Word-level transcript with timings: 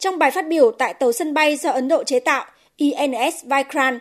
Trong 0.00 0.18
bài 0.18 0.30
phát 0.30 0.48
biểu 0.48 0.70
tại 0.70 0.94
tàu 0.94 1.12
sân 1.12 1.34
bay 1.34 1.56
do 1.56 1.70
Ấn 1.70 1.88
Độ 1.88 2.04
chế 2.04 2.20
tạo 2.20 2.46
INS 2.76 3.44
Vikrant, 3.44 4.00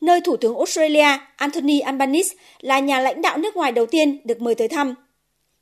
nơi 0.00 0.20
Thủ 0.20 0.36
tướng 0.36 0.56
Australia 0.56 1.18
Anthony 1.36 1.80
Albanese 1.80 2.34
là 2.60 2.78
nhà 2.78 3.00
lãnh 3.00 3.22
đạo 3.22 3.36
nước 3.38 3.56
ngoài 3.56 3.72
đầu 3.72 3.86
tiên 3.86 4.20
được 4.24 4.40
mời 4.40 4.54
tới 4.54 4.68
thăm. 4.68 4.94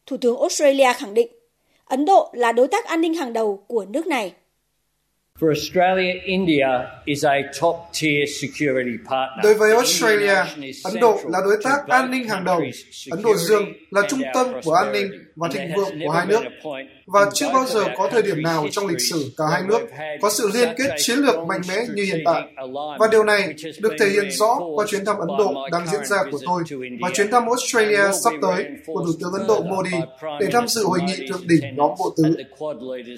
Thủ 0.07 0.17
tướng 0.17 0.41
Australia 0.41 0.93
khẳng 0.93 1.15
định 1.15 1.29
Ấn 1.85 2.05
Độ 2.05 2.31
là 2.33 2.53
đối 2.53 2.69
tác 2.69 2.85
an 2.85 3.01
ninh 3.01 3.15
hàng 3.15 3.33
đầu 3.33 3.65
của 3.67 3.85
nước 3.85 4.07
này. 4.07 4.33
Đối 9.43 9.55
với 9.55 9.75
Australia, 9.75 10.37
Ấn 10.85 11.01
Độ 11.01 11.21
là 11.29 11.39
đối 11.45 11.57
tác 11.63 11.89
an 11.89 12.11
ninh 12.11 12.29
hàng 12.29 12.45
đầu. 12.45 12.61
Ấn 13.11 13.23
Độ 13.23 13.35
Dương 13.37 13.65
là 13.91 14.03
trung 14.09 14.21
tâm 14.35 14.47
của 14.65 14.73
an 14.73 14.93
ninh 14.93 15.11
và 15.37 15.49
thịnh 15.53 15.75
vượng 15.77 16.01
của 16.05 16.11
hai 16.11 16.27
nước. 16.27 16.41
Và 17.07 17.31
chưa 17.35 17.47
bao 17.53 17.67
giờ 17.67 17.85
có 17.97 18.09
thời 18.13 18.23
điểm 18.23 18.43
nào 18.43 18.67
trong 18.73 18.87
lịch 18.87 19.01
sử 19.11 19.33
cả 19.37 19.45
hai 19.53 19.63
nước 19.69 19.81
có 20.21 20.31
sự 20.31 20.51
liên 20.55 20.69
kết 20.79 20.95
chiến 20.99 21.19
lược 21.19 21.35
mạnh 21.49 21.61
mẽ 21.69 21.77
như 21.95 22.03
hiện 22.03 22.23
tại. 22.25 22.43
Và 22.99 23.09
điều 23.13 23.25
này 23.25 23.55
được 23.81 23.93
thể 24.01 24.09
hiện 24.09 24.31
rõ 24.31 24.61
qua 24.77 24.87
chuyến 24.89 25.05
thăm 25.05 25.17
Ấn 25.17 25.29
Độ 25.39 25.55
đang 25.73 25.87
diễn 25.87 26.05
ra 26.05 26.17
của 26.31 26.39
tôi 26.47 26.63
và 27.01 27.11
chuyến 27.15 27.31
thăm 27.31 27.43
Australia 27.47 28.13
sắp 28.25 28.33
tới 28.43 28.65
của 28.87 29.05
Thủ 29.07 29.13
tướng 29.21 29.33
Ấn 29.33 29.47
Độ 29.47 29.63
Modi 29.63 29.97
để 30.41 30.47
tham 30.53 30.69
dự 30.69 30.85
hội 30.85 30.99
nghị 31.07 31.29
thượng 31.29 31.49
đỉnh 31.49 31.77
nhóm 31.77 31.91
bộ 31.99 32.15
tứ. 32.17 32.37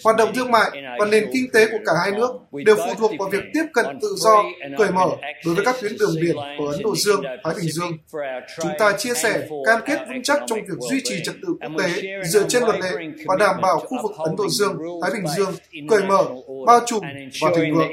Hoạt 0.05 0.16
động 0.16 0.35
thương 0.35 0.51
mại 0.51 0.71
và 0.98 1.07
nền 1.07 1.24
kinh 1.32 1.51
tế 1.52 1.66
của 1.66 1.79
cả 1.87 1.93
hai 2.02 2.08
nước 2.12 2.30
đều 2.53 2.77
phụ 2.77 2.95
thuộc 2.98 3.11
vào 3.19 3.29
việc 3.29 3.43
tiếp 3.55 3.65
cận 3.73 3.87
tự 4.03 4.09
do, 4.16 4.45
cởi 4.79 4.91
mở 4.91 5.07
đối 5.45 5.55
với 5.55 5.65
các 5.65 5.77
tuyến 5.80 5.93
đường 5.99 6.15
biển 6.21 6.37
ở 6.37 6.73
Ấn 6.73 6.83
Độ 6.83 6.97
Dương, 6.97 7.23
Thái 7.45 7.55
Bình 7.57 7.71
Dương. 7.71 7.93
Chúng 8.62 8.73
ta 8.79 8.93
chia 8.99 9.15
sẻ 9.15 9.49
cam 9.66 9.80
kết 9.87 9.99
vững 10.09 10.23
chắc 10.23 10.43
trong 10.47 10.59
việc 10.59 10.79
duy 10.91 11.01
trì 11.05 11.16
trật 11.25 11.35
tự 11.43 11.49
quốc 11.61 11.73
tế 11.79 12.02
dựa 12.25 12.49
trên 12.49 12.63
luật 12.63 12.80
lệ 12.80 12.91
và 13.27 13.37
đảm 13.39 13.61
bảo 13.63 13.79
khu 13.79 13.99
vực 14.02 14.13
Ấn 14.19 14.37
Độ 14.37 14.45
Dương, 14.49 14.79
Thái 15.02 15.11
Bình 15.15 15.25
Dương 15.37 15.55
cởi 15.89 16.02
mở, 16.02 16.25
bao 16.66 16.80
trùm 16.87 17.02
và 17.43 17.52
thịnh 17.57 17.75
vượng. 17.75 17.89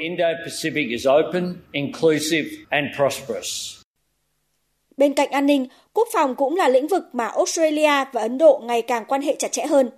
Bên 4.96 5.14
cạnh 5.14 5.30
an 5.30 5.46
ninh, 5.46 5.66
quốc 5.92 6.08
phòng 6.12 6.34
cũng 6.34 6.56
là 6.56 6.68
lĩnh 6.68 6.88
vực 6.88 7.02
mà 7.12 7.26
Australia 7.26 8.04
và 8.12 8.20
Ấn 8.20 8.38
Độ 8.38 8.62
ngày 8.64 8.82
càng 8.82 9.04
quan 9.08 9.22
hệ 9.22 9.36
chặt 9.38 9.52
chẽ 9.52 9.66
hơn. 9.66 9.90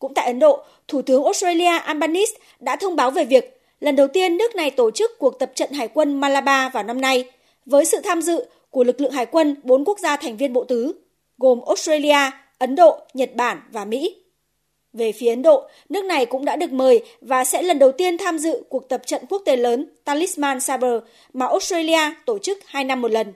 Cũng 0.00 0.14
tại 0.14 0.26
Ấn 0.26 0.38
Độ, 0.38 0.62
Thủ 0.88 1.02
tướng 1.02 1.24
Australia 1.24 1.78
Albanese 1.78 2.32
đã 2.60 2.76
thông 2.76 2.96
báo 2.96 3.10
về 3.10 3.24
việc 3.24 3.60
lần 3.80 3.96
đầu 3.96 4.08
tiên 4.08 4.36
nước 4.36 4.54
này 4.54 4.70
tổ 4.70 4.90
chức 4.90 5.18
cuộc 5.18 5.38
tập 5.38 5.52
trận 5.54 5.72
hải 5.72 5.88
quân 5.88 6.20
Malabar 6.20 6.72
vào 6.72 6.82
năm 6.82 7.00
nay 7.00 7.24
với 7.66 7.84
sự 7.84 8.00
tham 8.04 8.22
dự 8.22 8.44
của 8.70 8.84
lực 8.84 9.00
lượng 9.00 9.12
hải 9.12 9.26
quân 9.26 9.56
bốn 9.62 9.84
quốc 9.84 9.98
gia 9.98 10.16
thành 10.16 10.36
viên 10.36 10.52
bộ 10.52 10.64
tứ, 10.64 10.92
gồm 11.38 11.60
Australia, 11.66 12.30
Ấn 12.58 12.76
Độ, 12.76 12.98
Nhật 13.14 13.34
Bản 13.34 13.60
và 13.72 13.84
Mỹ. 13.84 14.16
Về 14.92 15.12
phía 15.12 15.30
Ấn 15.30 15.42
Độ, 15.42 15.68
nước 15.88 16.04
này 16.04 16.26
cũng 16.26 16.44
đã 16.44 16.56
được 16.56 16.72
mời 16.72 17.04
và 17.20 17.44
sẽ 17.44 17.62
lần 17.62 17.78
đầu 17.78 17.92
tiên 17.92 18.18
tham 18.18 18.38
dự 18.38 18.62
cuộc 18.68 18.88
tập 18.88 19.02
trận 19.06 19.22
quốc 19.28 19.42
tế 19.44 19.56
lớn 19.56 19.86
Talisman 20.04 20.60
Sabre 20.60 20.98
mà 21.32 21.46
Australia 21.46 22.00
tổ 22.26 22.38
chức 22.38 22.58
hai 22.66 22.84
năm 22.84 23.00
một 23.00 23.10
lần. 23.10 23.32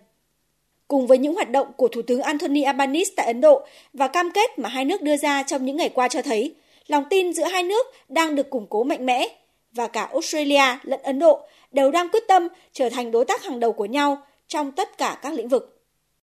Cùng 0.88 1.06
với 1.06 1.18
những 1.18 1.34
hoạt 1.34 1.50
động 1.50 1.72
của 1.76 1.88
Thủ 1.88 2.02
tướng 2.02 2.22
Anthony 2.22 2.62
Albanese 2.62 3.10
tại 3.16 3.26
Ấn 3.26 3.40
Độ 3.40 3.66
và 3.92 4.08
cam 4.08 4.30
kết 4.30 4.58
mà 4.58 4.68
hai 4.68 4.84
nước 4.84 5.02
đưa 5.02 5.16
ra 5.16 5.42
trong 5.42 5.64
những 5.64 5.76
ngày 5.76 5.88
qua 5.88 6.08
cho 6.08 6.22
thấy, 6.22 6.54
lòng 6.86 7.04
tin 7.10 7.32
giữa 7.32 7.44
hai 7.44 7.62
nước 7.62 7.86
đang 8.08 8.34
được 8.34 8.50
củng 8.50 8.66
cố 8.70 8.84
mạnh 8.84 9.06
mẽ 9.06 9.28
và 9.72 9.86
cả 9.86 10.04
Australia 10.04 10.78
lẫn 10.82 11.00
Ấn 11.02 11.18
Độ 11.18 11.40
đều 11.72 11.90
đang 11.90 12.08
quyết 12.08 12.22
tâm 12.28 12.48
trở 12.72 12.88
thành 12.88 13.10
đối 13.10 13.24
tác 13.24 13.44
hàng 13.44 13.60
đầu 13.60 13.72
của 13.72 13.84
nhau 13.84 14.22
trong 14.48 14.72
tất 14.72 14.98
cả 14.98 15.18
các 15.22 15.32
lĩnh 15.32 15.48
vực. 15.48 15.73